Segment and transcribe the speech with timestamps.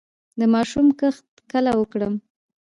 [0.39, 2.13] د ماشو کښت کله وکړم؟